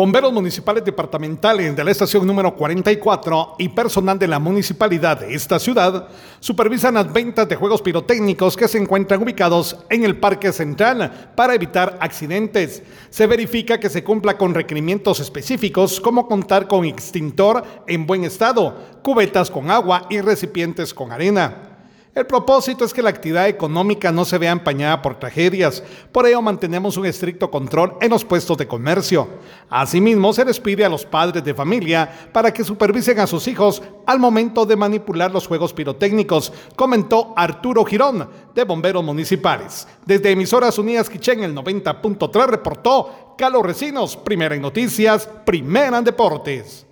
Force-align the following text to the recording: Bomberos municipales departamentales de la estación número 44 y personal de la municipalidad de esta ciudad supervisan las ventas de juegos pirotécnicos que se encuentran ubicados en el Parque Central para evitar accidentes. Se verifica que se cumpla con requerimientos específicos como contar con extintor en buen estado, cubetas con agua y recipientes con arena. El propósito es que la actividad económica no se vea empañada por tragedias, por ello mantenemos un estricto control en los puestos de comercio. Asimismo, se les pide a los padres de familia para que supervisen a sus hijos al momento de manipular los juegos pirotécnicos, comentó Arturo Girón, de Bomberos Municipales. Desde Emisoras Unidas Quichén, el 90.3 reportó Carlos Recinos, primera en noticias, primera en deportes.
Bomberos 0.00 0.32
municipales 0.32 0.82
departamentales 0.82 1.76
de 1.76 1.84
la 1.84 1.90
estación 1.90 2.26
número 2.26 2.56
44 2.56 3.56
y 3.58 3.68
personal 3.68 4.18
de 4.18 4.28
la 4.28 4.38
municipalidad 4.38 5.20
de 5.20 5.34
esta 5.34 5.58
ciudad 5.58 6.08
supervisan 6.38 6.94
las 6.94 7.12
ventas 7.12 7.46
de 7.46 7.54
juegos 7.54 7.82
pirotécnicos 7.82 8.56
que 8.56 8.66
se 8.66 8.78
encuentran 8.78 9.22
ubicados 9.22 9.76
en 9.90 10.06
el 10.06 10.16
Parque 10.16 10.52
Central 10.52 11.32
para 11.36 11.54
evitar 11.54 11.98
accidentes. 12.00 12.82
Se 13.10 13.26
verifica 13.26 13.78
que 13.78 13.90
se 13.90 14.02
cumpla 14.02 14.38
con 14.38 14.54
requerimientos 14.54 15.20
específicos 15.20 16.00
como 16.00 16.26
contar 16.26 16.66
con 16.66 16.86
extintor 16.86 17.62
en 17.86 18.06
buen 18.06 18.24
estado, 18.24 18.74
cubetas 19.02 19.50
con 19.50 19.70
agua 19.70 20.06
y 20.08 20.22
recipientes 20.22 20.94
con 20.94 21.12
arena. 21.12 21.69
El 22.12 22.26
propósito 22.26 22.84
es 22.84 22.92
que 22.92 23.04
la 23.04 23.10
actividad 23.10 23.46
económica 23.46 24.10
no 24.10 24.24
se 24.24 24.36
vea 24.36 24.50
empañada 24.50 25.00
por 25.00 25.20
tragedias, 25.20 25.80
por 26.10 26.26
ello 26.26 26.42
mantenemos 26.42 26.96
un 26.96 27.06
estricto 27.06 27.52
control 27.52 27.96
en 28.00 28.10
los 28.10 28.24
puestos 28.24 28.58
de 28.58 28.66
comercio. 28.66 29.28
Asimismo, 29.68 30.32
se 30.32 30.44
les 30.44 30.58
pide 30.58 30.84
a 30.84 30.88
los 30.88 31.04
padres 31.04 31.44
de 31.44 31.54
familia 31.54 32.28
para 32.32 32.52
que 32.52 32.64
supervisen 32.64 33.20
a 33.20 33.28
sus 33.28 33.46
hijos 33.46 33.80
al 34.06 34.18
momento 34.18 34.66
de 34.66 34.74
manipular 34.74 35.30
los 35.30 35.46
juegos 35.46 35.72
pirotécnicos, 35.72 36.52
comentó 36.74 37.32
Arturo 37.36 37.84
Girón, 37.84 38.28
de 38.56 38.64
Bomberos 38.64 39.04
Municipales. 39.04 39.86
Desde 40.04 40.32
Emisoras 40.32 40.76
Unidas 40.78 41.08
Quichén, 41.08 41.44
el 41.44 41.54
90.3 41.54 42.46
reportó 42.48 43.36
Carlos 43.38 43.62
Recinos, 43.62 44.16
primera 44.16 44.56
en 44.56 44.62
noticias, 44.62 45.28
primera 45.46 45.98
en 45.98 46.04
deportes. 46.04 46.86